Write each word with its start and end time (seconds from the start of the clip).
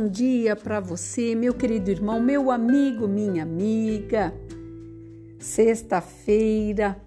bom 0.00 0.08
dia 0.08 0.56
para 0.56 0.80
você, 0.80 1.34
meu 1.34 1.52
querido 1.52 1.90
irmão, 1.90 2.18
meu 2.18 2.50
amigo, 2.50 3.06
minha 3.06 3.42
amiga. 3.42 4.32
Sexta-feira, 5.38 6.98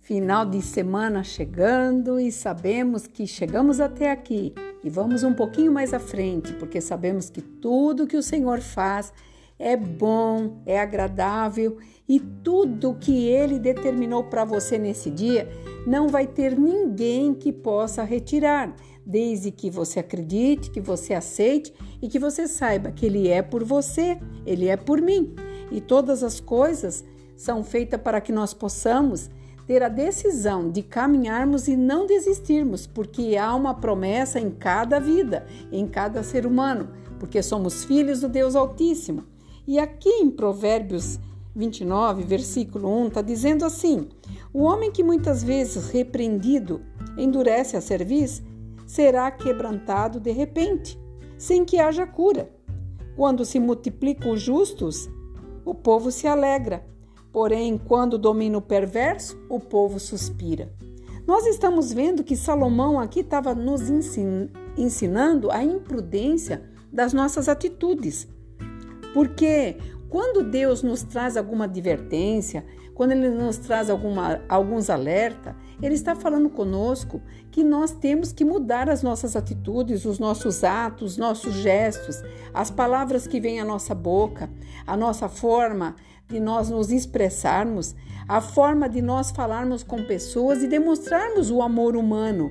final 0.00 0.46
de 0.46 0.62
semana 0.62 1.24
chegando 1.24 2.20
e 2.20 2.30
sabemos 2.30 3.08
que 3.08 3.26
chegamos 3.26 3.80
até 3.80 4.12
aqui 4.12 4.54
e 4.84 4.88
vamos 4.88 5.24
um 5.24 5.34
pouquinho 5.34 5.72
mais 5.72 5.92
à 5.92 5.98
frente, 5.98 6.52
porque 6.52 6.80
sabemos 6.80 7.28
que 7.28 7.42
tudo 7.42 8.06
que 8.06 8.16
o 8.16 8.22
Senhor 8.22 8.60
faz 8.60 9.12
é 9.58 9.76
bom, 9.76 10.62
é 10.64 10.78
agradável 10.78 11.78
e 12.08 12.20
tudo 12.20 12.94
que 13.00 13.26
ele 13.26 13.58
determinou 13.58 14.22
para 14.22 14.44
você 14.44 14.78
nesse 14.78 15.10
dia 15.10 15.48
não 15.84 16.06
vai 16.06 16.24
ter 16.24 16.56
ninguém 16.56 17.34
que 17.34 17.52
possa 17.52 18.04
retirar, 18.04 18.76
desde 19.08 19.50
que 19.50 19.70
você 19.70 20.00
acredite, 20.00 20.70
que 20.70 20.82
você 20.82 21.14
aceite 21.14 21.72
e 22.02 22.08
que 22.08 22.18
você 22.18 22.46
saiba 22.46 22.92
que 22.92 23.06
ele 23.06 23.26
é 23.26 23.40
por 23.40 23.64
você, 23.64 24.18
ele 24.44 24.68
é 24.68 24.76
por 24.76 25.00
mim. 25.00 25.34
E 25.72 25.80
todas 25.80 26.22
as 26.22 26.38
coisas 26.38 27.02
são 27.34 27.64
feitas 27.64 27.98
para 27.98 28.20
que 28.20 28.30
nós 28.30 28.52
possamos 28.52 29.30
ter 29.66 29.82
a 29.82 29.88
decisão 29.88 30.70
de 30.70 30.82
caminharmos 30.82 31.68
e 31.68 31.76
não 31.76 32.06
desistirmos, 32.06 32.86
porque 32.86 33.34
há 33.38 33.54
uma 33.54 33.72
promessa 33.72 34.38
em 34.38 34.50
cada 34.50 35.00
vida, 35.00 35.46
em 35.72 35.86
cada 35.86 36.22
ser 36.22 36.44
humano, 36.44 36.90
porque 37.18 37.42
somos 37.42 37.84
filhos 37.84 38.20
do 38.20 38.28
Deus 38.28 38.54
Altíssimo. 38.54 39.24
E 39.66 39.78
aqui 39.78 40.10
em 40.10 40.30
Provérbios 40.30 41.18
29, 41.56 42.24
versículo 42.24 42.94
1, 43.04 43.08
está 43.08 43.22
dizendo 43.22 43.64
assim: 43.64 44.08
O 44.52 44.64
homem 44.64 44.92
que 44.92 45.02
muitas 45.02 45.42
vezes 45.42 45.90
repreendido 45.90 46.82
endurece 47.16 47.76
a 47.76 47.80
cerviz 47.80 48.42
será 48.88 49.30
quebrantado 49.30 50.18
de 50.18 50.32
repente, 50.32 50.98
sem 51.36 51.62
que 51.64 51.78
haja 51.78 52.06
cura. 52.06 52.50
Quando 53.14 53.44
se 53.44 53.60
multiplicam 53.60 54.32
os 54.32 54.40
justos, 54.40 55.08
o 55.64 55.74
povo 55.74 56.10
se 56.10 56.26
alegra, 56.26 56.84
porém, 57.30 57.76
quando 57.76 58.16
domina 58.16 58.56
o 58.56 58.62
perverso, 58.62 59.38
o 59.50 59.60
povo 59.60 60.00
suspira. 60.00 60.72
Nós 61.26 61.46
estamos 61.46 61.92
vendo 61.92 62.24
que 62.24 62.34
Salomão 62.34 62.98
aqui 62.98 63.20
estava 63.20 63.54
nos 63.54 63.82
ensinando 64.76 65.50
a 65.50 65.62
imprudência 65.62 66.62
das 66.90 67.12
nossas 67.12 67.46
atitudes. 67.50 68.26
Porque 69.12 69.76
quando 70.08 70.50
Deus 70.50 70.82
nos 70.82 71.02
traz 71.02 71.36
alguma 71.36 71.64
advertência, 71.64 72.64
quando 72.98 73.12
Ele 73.12 73.28
nos 73.30 73.58
traz 73.58 73.88
alguma, 73.88 74.40
alguns 74.48 74.90
alertas, 74.90 75.54
Ele 75.80 75.94
está 75.94 76.16
falando 76.16 76.50
conosco 76.50 77.22
que 77.48 77.62
nós 77.62 77.92
temos 77.92 78.32
que 78.32 78.44
mudar 78.44 78.90
as 78.90 79.04
nossas 79.04 79.36
atitudes, 79.36 80.04
os 80.04 80.18
nossos 80.18 80.64
atos, 80.64 81.12
os 81.12 81.16
nossos 81.16 81.54
gestos, 81.54 82.20
as 82.52 82.72
palavras 82.72 83.24
que 83.24 83.38
vêm 83.38 83.60
à 83.60 83.64
nossa 83.64 83.94
boca, 83.94 84.50
a 84.84 84.96
nossa 84.96 85.28
forma 85.28 85.94
de 86.26 86.40
nós 86.40 86.70
nos 86.70 86.90
expressarmos, 86.90 87.94
a 88.26 88.40
forma 88.40 88.88
de 88.88 89.00
nós 89.00 89.30
falarmos 89.30 89.84
com 89.84 90.02
pessoas 90.04 90.64
e 90.64 90.66
demonstrarmos 90.66 91.52
o 91.52 91.62
amor 91.62 91.94
humano. 91.94 92.50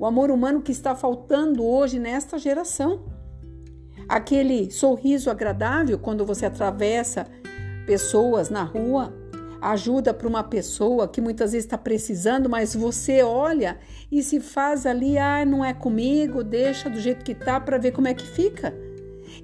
O 0.00 0.04
amor 0.04 0.32
humano 0.32 0.62
que 0.62 0.72
está 0.72 0.96
faltando 0.96 1.64
hoje 1.64 2.00
nesta 2.00 2.40
geração 2.40 3.04
aquele 4.08 4.68
sorriso 4.68 5.30
agradável 5.30 5.96
quando 5.96 6.26
você 6.26 6.46
atravessa 6.46 7.24
pessoas 7.86 8.50
na 8.50 8.64
rua, 8.64 9.14
ajuda 9.70 10.12
para 10.14 10.28
uma 10.28 10.44
pessoa 10.44 11.08
que 11.08 11.20
muitas 11.20 11.52
vezes 11.52 11.64
está 11.64 11.78
precisando, 11.78 12.48
mas 12.48 12.74
você 12.74 13.22
olha 13.22 13.78
e 14.10 14.22
se 14.22 14.40
faz 14.40 14.86
ali, 14.86 15.18
ah, 15.18 15.44
não 15.44 15.64
é 15.64 15.72
comigo, 15.72 16.44
deixa 16.44 16.88
do 16.88 17.00
jeito 17.00 17.24
que 17.24 17.34
tá 17.34 17.60
para 17.60 17.78
ver 17.78 17.92
como 17.92 18.08
é 18.08 18.14
que 18.14 18.26
fica. 18.26 18.74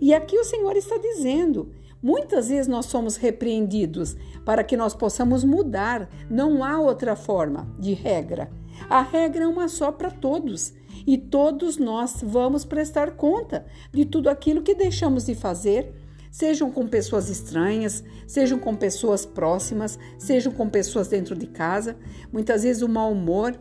E 0.00 0.14
aqui 0.14 0.38
o 0.38 0.44
Senhor 0.44 0.76
está 0.76 0.96
dizendo: 0.96 1.72
muitas 2.02 2.48
vezes 2.48 2.66
nós 2.66 2.86
somos 2.86 3.16
repreendidos 3.16 4.16
para 4.44 4.64
que 4.64 4.76
nós 4.76 4.94
possamos 4.94 5.44
mudar, 5.44 6.08
não 6.30 6.64
há 6.64 6.78
outra 6.80 7.14
forma 7.16 7.68
de 7.78 7.92
regra. 7.92 8.50
A 8.88 9.02
regra 9.02 9.44
é 9.44 9.46
uma 9.46 9.68
só 9.68 9.92
para 9.92 10.10
todos 10.10 10.72
e 11.06 11.16
todos 11.18 11.78
nós 11.78 12.16
vamos 12.22 12.64
prestar 12.64 13.12
conta 13.12 13.66
de 13.92 14.04
tudo 14.04 14.28
aquilo 14.28 14.62
que 14.62 14.74
deixamos 14.74 15.26
de 15.26 15.34
fazer, 15.34 15.92
sejam 16.32 16.70
com 16.70 16.88
pessoas 16.88 17.28
estranhas, 17.28 18.02
sejam 18.26 18.58
com 18.58 18.74
pessoas 18.74 19.26
próximas, 19.26 19.98
sejam 20.18 20.50
com 20.50 20.68
pessoas 20.68 21.06
dentro 21.06 21.36
de 21.36 21.46
casa. 21.46 21.94
Muitas 22.32 22.62
vezes 22.62 22.82
o 22.82 22.88
mau 22.88 23.12
humor, 23.12 23.56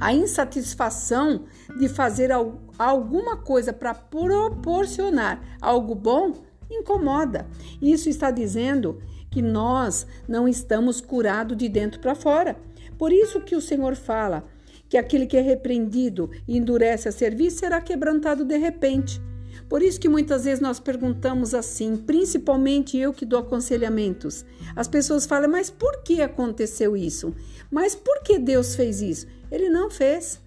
a 0.00 0.12
insatisfação 0.12 1.44
de 1.78 1.88
fazer 1.88 2.30
alguma 2.76 3.36
coisa 3.36 3.72
para 3.72 3.94
proporcionar 3.94 5.40
algo 5.60 5.94
bom 5.94 6.34
incomoda. 6.68 7.46
Isso 7.80 8.08
está 8.08 8.30
dizendo 8.32 9.00
que 9.30 9.40
nós 9.40 10.06
não 10.28 10.48
estamos 10.48 11.00
curados 11.00 11.56
de 11.56 11.68
dentro 11.68 12.00
para 12.00 12.16
fora. 12.16 12.56
Por 12.98 13.12
isso 13.12 13.40
que 13.40 13.54
o 13.54 13.60
Senhor 13.60 13.94
fala: 13.94 14.44
que 14.88 14.98
aquele 14.98 15.26
que 15.26 15.36
é 15.36 15.40
repreendido 15.40 16.28
e 16.46 16.58
endurece 16.58 17.08
a 17.08 17.12
serviço 17.12 17.58
será 17.58 17.80
quebrantado 17.80 18.44
de 18.44 18.58
repente. 18.58 19.22
Por 19.72 19.82
isso 19.82 19.98
que 19.98 20.06
muitas 20.06 20.44
vezes 20.44 20.60
nós 20.60 20.78
perguntamos 20.78 21.54
assim, 21.54 21.96
principalmente 21.96 22.98
eu 22.98 23.10
que 23.10 23.24
dou 23.24 23.38
aconselhamentos. 23.38 24.44
As 24.76 24.86
pessoas 24.86 25.24
falam: 25.24 25.50
"Mas 25.50 25.70
por 25.70 26.02
que 26.02 26.20
aconteceu 26.20 26.94
isso? 26.94 27.34
Mas 27.70 27.94
por 27.94 28.22
que 28.22 28.38
Deus 28.38 28.74
fez 28.74 29.00
isso?" 29.00 29.26
Ele 29.50 29.70
não 29.70 29.88
fez. 29.88 30.38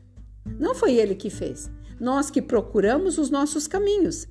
Não 0.60 0.76
foi 0.76 0.94
ele 0.94 1.16
que 1.16 1.32
fez. 1.32 1.72
Nós 2.00 2.30
que 2.30 2.40
procuramos 2.40 3.18
os 3.18 3.32
nossos 3.32 3.68
caminhos. 3.68 4.28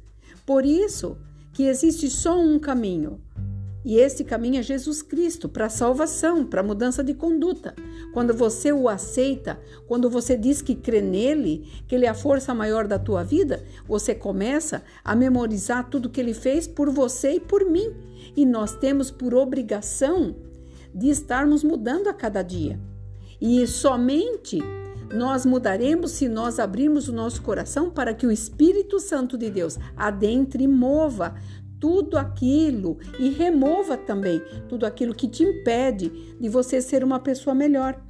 Por 0.46 0.64
isso 0.64 1.18
que 1.52 1.64
existe 1.64 2.08
só 2.08 2.40
um 2.40 2.56
caminho, 2.56 3.20
e 3.84 3.98
esse 3.98 4.24
caminho 4.24 4.58
é 4.58 4.62
Jesus 4.62 5.02
Cristo 5.02 5.48
para 5.48 5.68
salvação, 5.68 6.46
para 6.46 6.62
mudança 6.62 7.04
de 7.04 7.12
conduta. 7.12 7.74
Quando 8.14 8.32
você 8.32 8.72
o 8.72 8.88
aceita, 8.88 9.60
quando 9.86 10.08
você 10.08 10.36
diz 10.36 10.62
que 10.62 10.74
crê 10.74 11.02
nele, 11.02 11.68
que 11.86 11.94
ele 11.94 12.06
é 12.06 12.08
a 12.08 12.14
força 12.14 12.54
maior 12.54 12.86
da 12.86 12.98
tua 12.98 13.22
vida, 13.22 13.62
você 13.86 14.14
começa 14.14 14.82
a 15.04 15.14
memorizar 15.14 15.90
tudo 15.90 16.08
que 16.08 16.20
ele 16.20 16.32
fez 16.32 16.66
por 16.66 16.88
você 16.88 17.32
e 17.32 17.40
por 17.40 17.68
mim. 17.68 17.92
E 18.34 18.46
nós 18.46 18.74
temos 18.74 19.10
por 19.10 19.34
obrigação 19.34 20.34
de 20.94 21.10
estarmos 21.10 21.62
mudando 21.62 22.08
a 22.08 22.14
cada 22.14 22.40
dia. 22.40 22.80
E 23.38 23.66
somente 23.66 24.62
nós 25.12 25.44
mudaremos 25.44 26.12
se 26.12 26.28
nós 26.28 26.58
abrirmos 26.58 27.08
o 27.08 27.12
nosso 27.12 27.42
coração 27.42 27.90
para 27.90 28.14
que 28.14 28.26
o 28.26 28.32
Espírito 28.32 28.98
Santo 28.98 29.36
de 29.36 29.50
Deus 29.50 29.78
adentre 29.96 30.64
e 30.64 30.68
mova 30.68 31.34
tudo 31.80 32.16
aquilo 32.16 32.98
e 33.18 33.30
remova 33.30 33.96
também 33.96 34.40
tudo 34.68 34.86
aquilo 34.86 35.14
que 35.14 35.28
te 35.28 35.42
impede 35.42 36.36
de 36.40 36.48
você 36.48 36.80
ser 36.80 37.04
uma 37.04 37.20
pessoa 37.20 37.54
melhor. 37.54 38.00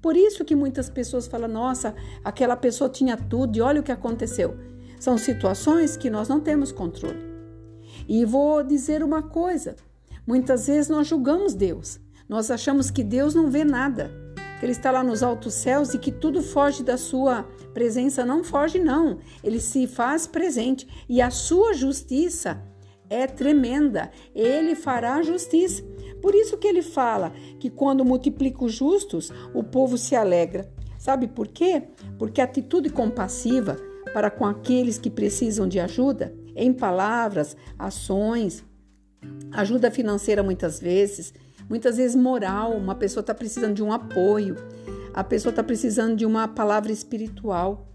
Por 0.00 0.16
isso 0.16 0.44
que 0.44 0.54
muitas 0.54 0.88
pessoas 0.88 1.26
falam: 1.26 1.48
"Nossa, 1.48 1.94
aquela 2.24 2.56
pessoa 2.56 2.88
tinha 2.88 3.16
tudo 3.16 3.56
e 3.56 3.60
olha 3.60 3.80
o 3.80 3.84
que 3.84 3.92
aconteceu". 3.92 4.56
São 4.98 5.16
situações 5.16 5.96
que 5.96 6.10
nós 6.10 6.28
não 6.28 6.40
temos 6.40 6.72
controle. 6.72 7.28
E 8.08 8.24
vou 8.24 8.62
dizer 8.62 9.02
uma 9.02 9.22
coisa: 9.22 9.76
muitas 10.26 10.66
vezes 10.66 10.88
nós 10.88 11.06
julgamos 11.06 11.54
Deus. 11.54 12.00
Nós 12.28 12.50
achamos 12.50 12.90
que 12.90 13.02
Deus 13.02 13.34
não 13.34 13.50
vê 13.50 13.64
nada, 13.64 14.10
que 14.58 14.66
Ele 14.66 14.72
está 14.72 14.90
lá 14.90 15.02
nos 15.02 15.22
altos 15.22 15.54
céus 15.54 15.94
e 15.94 15.98
que 15.98 16.12
tudo 16.12 16.42
foge 16.42 16.82
da 16.82 16.98
Sua 16.98 17.44
presença. 17.72 18.24
Não 18.24 18.44
foge, 18.44 18.78
não. 18.78 19.18
Ele 19.42 19.58
se 19.60 19.86
faz 19.86 20.26
presente 20.26 20.86
e 21.08 21.22
a 21.22 21.30
Sua 21.30 21.72
justiça 21.72 22.62
é 23.10 23.26
tremenda. 23.26 24.10
Ele 24.34 24.74
fará 24.74 25.22
justiça. 25.22 25.82
Por 26.20 26.34
isso 26.34 26.56
que 26.56 26.66
ele 26.66 26.82
fala 26.82 27.32
que 27.60 27.70
quando 27.70 28.04
multiplica 28.04 28.64
os 28.64 28.72
justos, 28.72 29.32
o 29.54 29.62
povo 29.62 29.96
se 29.96 30.14
alegra. 30.14 30.70
Sabe 30.98 31.28
por 31.28 31.46
quê? 31.46 31.84
Porque 32.18 32.40
a 32.40 32.44
atitude 32.44 32.90
compassiva 32.90 33.76
para 34.12 34.30
com 34.30 34.44
aqueles 34.44 34.98
que 34.98 35.10
precisam 35.10 35.68
de 35.68 35.78
ajuda, 35.78 36.34
em 36.56 36.72
palavras, 36.72 37.56
ações, 37.78 38.64
ajuda 39.52 39.90
financeira 39.90 40.42
muitas 40.42 40.80
vezes, 40.80 41.32
muitas 41.68 41.98
vezes 41.98 42.16
moral, 42.16 42.72
uma 42.72 42.94
pessoa 42.94 43.20
está 43.20 43.34
precisando 43.34 43.74
de 43.74 43.82
um 43.82 43.92
apoio, 43.92 44.56
a 45.14 45.22
pessoa 45.22 45.50
está 45.50 45.62
precisando 45.62 46.16
de 46.16 46.26
uma 46.26 46.48
palavra 46.48 46.90
espiritual. 46.90 47.86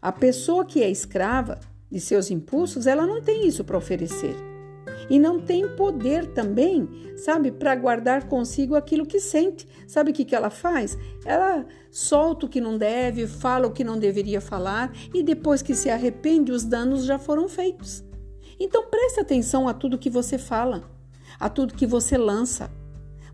A 0.00 0.10
pessoa 0.10 0.64
que 0.64 0.82
é 0.82 0.90
escrava 0.90 1.60
de 1.92 2.00
seus 2.00 2.30
impulsos, 2.30 2.86
ela 2.86 3.06
não 3.06 3.20
tem 3.20 3.46
isso 3.46 3.62
para 3.62 3.76
oferecer. 3.76 4.34
E 5.10 5.18
não 5.18 5.38
tem 5.38 5.68
poder 5.76 6.26
também, 6.28 6.88
sabe, 7.16 7.52
para 7.52 7.76
guardar 7.76 8.26
consigo 8.28 8.74
aquilo 8.74 9.04
que 9.04 9.20
sente. 9.20 9.68
Sabe 9.86 10.10
o 10.10 10.14
que, 10.14 10.24
que 10.24 10.34
ela 10.34 10.48
faz? 10.48 10.96
Ela 11.26 11.66
solta 11.90 12.46
o 12.46 12.48
que 12.48 12.62
não 12.62 12.78
deve, 12.78 13.26
fala 13.26 13.66
o 13.66 13.72
que 13.72 13.84
não 13.84 13.98
deveria 13.98 14.40
falar 14.40 14.90
e 15.12 15.22
depois 15.22 15.60
que 15.60 15.74
se 15.74 15.90
arrepende, 15.90 16.50
os 16.50 16.64
danos 16.64 17.04
já 17.04 17.18
foram 17.18 17.46
feitos. 17.46 18.02
Então 18.58 18.86
preste 18.88 19.20
atenção 19.20 19.68
a 19.68 19.74
tudo 19.74 19.98
que 19.98 20.08
você 20.08 20.38
fala, 20.38 20.90
a 21.38 21.50
tudo 21.50 21.74
que 21.74 21.86
você 21.86 22.16
lança. 22.16 22.70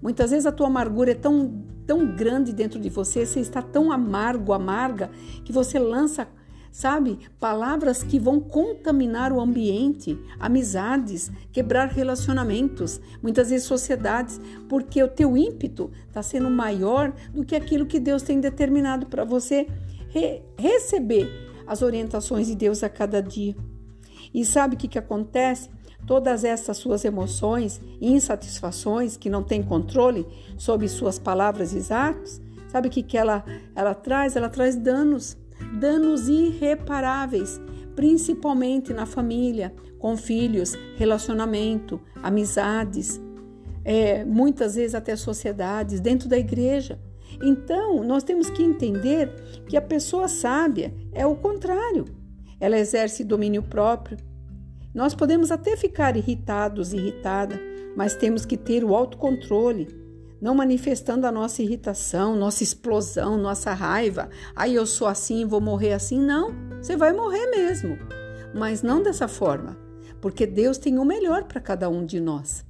Muitas 0.02 0.30
vezes 0.32 0.46
a 0.46 0.52
tua 0.52 0.66
amargura 0.66 1.12
é 1.12 1.14
tão, 1.14 1.64
tão 1.86 2.16
grande 2.16 2.52
dentro 2.52 2.80
de 2.80 2.88
você, 2.88 3.24
você 3.24 3.38
está 3.38 3.62
tão 3.62 3.92
amargo, 3.92 4.52
amarga, 4.52 5.10
que 5.44 5.52
você 5.52 5.78
lança 5.78 6.26
sabe? 6.78 7.18
Palavras 7.40 8.04
que 8.04 8.20
vão 8.20 8.38
contaminar 8.38 9.32
o 9.32 9.40
ambiente, 9.40 10.16
amizades, 10.38 11.28
quebrar 11.50 11.88
relacionamentos, 11.88 13.00
muitas 13.20 13.50
vezes 13.50 13.66
sociedades, 13.66 14.40
porque 14.68 15.02
o 15.02 15.08
teu 15.08 15.36
ímpeto 15.36 15.90
está 16.06 16.22
sendo 16.22 16.48
maior 16.48 17.12
do 17.34 17.44
que 17.44 17.56
aquilo 17.56 17.84
que 17.84 17.98
Deus 17.98 18.22
tem 18.22 18.38
determinado 18.38 19.06
para 19.06 19.24
você 19.24 19.66
re 20.10 20.40
receber 20.56 21.28
as 21.66 21.82
orientações 21.82 22.46
de 22.46 22.54
Deus 22.54 22.84
a 22.84 22.88
cada 22.88 23.20
dia. 23.20 23.56
E 24.32 24.44
sabe 24.44 24.76
o 24.76 24.78
que, 24.78 24.86
que 24.86 25.00
acontece? 25.00 25.68
Todas 26.06 26.44
essas 26.44 26.76
suas 26.76 27.04
emoções 27.04 27.80
e 28.00 28.12
insatisfações 28.12 29.16
que 29.16 29.28
não 29.28 29.42
têm 29.42 29.64
controle 29.64 30.24
sobre 30.56 30.86
suas 30.86 31.18
palavras 31.18 31.72
e 31.72 31.92
atos, 31.92 32.40
sabe 32.68 32.86
o 32.86 32.90
que, 32.90 33.02
que 33.02 33.18
ela, 33.18 33.44
ela 33.74 33.96
traz? 33.96 34.36
Ela 34.36 34.48
traz 34.48 34.76
danos 34.76 35.36
danos 35.78 36.28
irreparáveis, 36.28 37.60
principalmente 37.94 38.92
na 38.92 39.06
família, 39.06 39.74
com 39.98 40.16
filhos, 40.16 40.76
relacionamento, 40.96 42.00
amizades, 42.22 43.20
é, 43.84 44.24
muitas 44.24 44.74
vezes 44.74 44.94
até 44.94 45.16
sociedades, 45.16 46.00
dentro 46.00 46.28
da 46.28 46.38
igreja. 46.38 46.98
Então, 47.42 48.02
nós 48.02 48.22
temos 48.22 48.50
que 48.50 48.62
entender 48.62 49.32
que 49.66 49.76
a 49.76 49.82
pessoa 49.82 50.28
sábia 50.28 50.94
é 51.12 51.26
o 51.26 51.36
contrário. 51.36 52.04
Ela 52.60 52.78
exerce 52.78 53.24
domínio 53.24 53.62
próprio. 53.62 54.18
Nós 54.94 55.14
podemos 55.14 55.50
até 55.50 55.76
ficar 55.76 56.16
irritados, 56.16 56.92
irritada, 56.92 57.60
mas 57.96 58.14
temos 58.14 58.44
que 58.44 58.56
ter 58.56 58.84
o 58.84 58.94
autocontrole 58.94 59.86
não 60.40 60.54
manifestando 60.54 61.26
a 61.26 61.32
nossa 61.32 61.62
irritação, 61.62 62.36
nossa 62.36 62.62
explosão, 62.62 63.36
nossa 63.36 63.72
raiva. 63.72 64.28
Aí 64.54 64.74
eu 64.74 64.86
sou 64.86 65.08
assim, 65.08 65.44
vou 65.44 65.60
morrer 65.60 65.92
assim. 65.92 66.20
Não, 66.20 66.52
você 66.80 66.96
vai 66.96 67.12
morrer 67.12 67.46
mesmo. 67.50 67.98
Mas 68.54 68.82
não 68.82 69.02
dessa 69.02 69.28
forma, 69.28 69.76
porque 70.20 70.46
Deus 70.46 70.78
tem 70.78 70.98
o 70.98 71.04
melhor 71.04 71.44
para 71.44 71.60
cada 71.60 71.88
um 71.88 72.04
de 72.04 72.20
nós. 72.20 72.64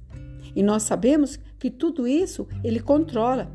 E 0.55 0.63
nós 0.63 0.83
sabemos 0.83 1.39
que 1.59 1.69
tudo 1.69 2.07
isso 2.07 2.47
ele 2.63 2.79
controla. 2.79 3.51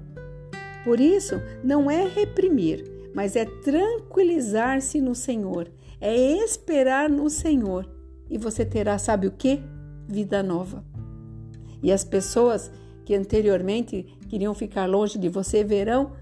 Por 0.84 1.00
isso, 1.00 1.40
não 1.62 1.90
é 1.90 2.06
reprimir, 2.06 2.84
mas 3.14 3.36
é 3.36 3.44
tranquilizar-se 3.44 5.00
no 5.00 5.14
Senhor, 5.14 5.70
é 6.00 6.16
esperar 6.44 7.08
no 7.08 7.28
Senhor. 7.30 7.88
E 8.30 8.38
você 8.38 8.64
terá, 8.64 8.98
sabe 8.98 9.26
o 9.26 9.32
que? 9.32 9.62
Vida 10.06 10.42
nova. 10.42 10.84
E 11.82 11.92
as 11.92 12.04
pessoas 12.04 12.70
que 13.04 13.14
anteriormente 13.14 14.04
queriam 14.28 14.54
ficar 14.54 14.86
longe 14.86 15.18
de 15.18 15.28
você 15.28 15.62
verão 15.62 16.12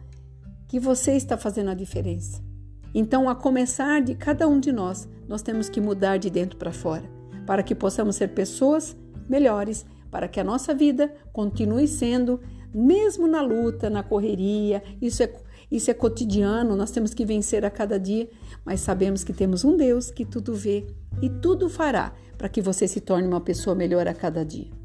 que 0.69 0.81
você 0.81 1.13
está 1.13 1.37
fazendo 1.37 1.71
a 1.71 1.75
diferença. 1.75 2.43
Então, 2.95 3.29
a 3.29 3.35
começar 3.35 4.03
de 4.03 4.15
cada 4.15 4.47
um 4.49 4.61
de 4.61 4.73
nós, 4.73 5.09
nós 5.27 5.43
temos 5.43 5.69
que 5.69 5.81
mudar 5.81 6.19
de 6.19 6.29
dentro 6.29 6.59
para 6.59 6.73
fora, 6.73 7.05
para 7.47 7.63
que 7.63 7.75
possamos 7.75 8.17
ser 8.17 8.29
pessoas 8.29 8.97
melhores, 9.29 9.87
para 10.11 10.29
que 10.29 10.41
a 10.41 10.45
nossa 10.45 10.75
vida 10.75 11.13
continue 11.33 11.89
sendo, 11.89 12.41
mesmo 12.75 13.27
na 13.27 13.41
luta, 13.41 13.89
na 13.89 14.03
correria, 14.03 14.83
isso 15.01 15.23
é, 15.23 15.33
isso 15.71 15.91
é 15.91 15.95
cotidiano, 15.95 16.77
nós 16.77 16.91
temos 16.91 17.15
que 17.15 17.25
vencer 17.25 17.65
a 17.65 17.71
cada 17.71 17.99
dia, 17.99 18.29
mas 18.65 18.81
sabemos 18.81 19.25
que 19.25 19.33
temos 19.33 19.65
um 19.65 19.77
Deus 19.77 20.11
que 20.11 20.25
tudo 20.25 20.55
vê 20.55 20.87
e 21.21 21.29
tudo 21.29 21.69
fará 21.69 22.13
para 22.37 22.49
que 22.49 22.61
você 22.61 22.87
se 22.89 23.01
torne 23.01 23.27
uma 23.27 23.41
pessoa 23.41 23.75
melhor 23.75 24.07
a 24.07 24.15
cada 24.15 24.45
dia. 24.45 24.82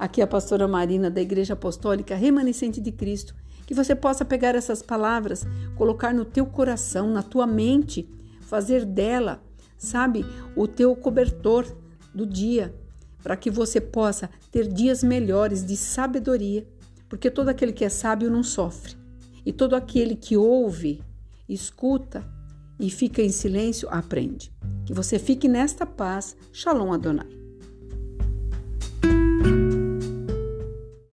Aqui 0.00 0.22
a 0.22 0.26
pastora 0.26 0.66
Marina 0.66 1.10
da 1.10 1.20
Igreja 1.20 1.52
Apostólica 1.52 2.14
Remanescente 2.14 2.80
de 2.80 2.90
Cristo. 2.90 3.34
Que 3.66 3.74
você 3.74 3.94
possa 3.94 4.24
pegar 4.24 4.54
essas 4.54 4.80
palavras, 4.80 5.46
colocar 5.76 6.14
no 6.14 6.24
teu 6.24 6.46
coração, 6.46 7.10
na 7.10 7.22
tua 7.22 7.46
mente, 7.46 8.08
fazer 8.40 8.86
dela, 8.86 9.42
sabe, 9.76 10.24
o 10.56 10.66
teu 10.66 10.96
cobertor 10.96 11.66
do 12.14 12.24
dia, 12.24 12.74
para 13.22 13.36
que 13.36 13.50
você 13.50 13.78
possa 13.78 14.30
ter 14.50 14.66
dias 14.72 15.04
melhores 15.04 15.62
de 15.62 15.76
sabedoria, 15.76 16.66
porque 17.06 17.30
todo 17.30 17.50
aquele 17.50 17.74
que 17.74 17.84
é 17.84 17.90
sábio 17.90 18.30
não 18.30 18.42
sofre, 18.42 18.96
e 19.44 19.52
todo 19.52 19.76
aquele 19.76 20.16
que 20.16 20.34
ouve, 20.34 21.04
escuta 21.46 22.26
e 22.78 22.88
fica 22.88 23.20
em 23.20 23.28
silêncio 23.28 23.86
aprende. 23.90 24.50
Que 24.86 24.94
você 24.94 25.18
fique 25.18 25.46
nesta 25.46 25.84
paz. 25.84 26.34
Shalom 26.52 26.90
Adonai. 26.90 27.39